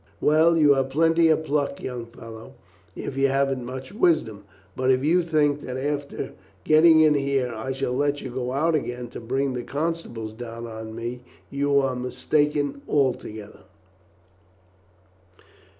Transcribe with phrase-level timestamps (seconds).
[0.19, 2.55] "Well, you have plenty of pluck, young fellow,
[2.95, 6.31] if you haven't much wisdom; but if you think that after
[6.63, 10.65] getting in here, I shall let you go out again to bring the constables down
[10.65, 11.19] on me
[11.51, 13.59] you are mistaken altogether."